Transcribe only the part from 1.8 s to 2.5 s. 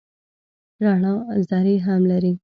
هم لري.